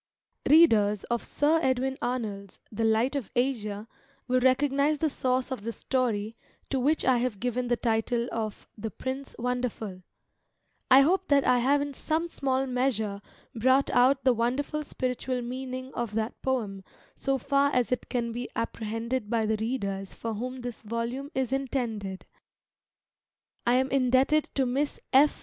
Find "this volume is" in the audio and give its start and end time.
20.61-21.53